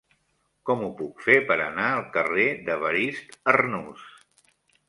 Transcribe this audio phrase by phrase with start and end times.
[0.69, 4.09] Com ho puc fer per anar al carrer d'Evarist Arnús?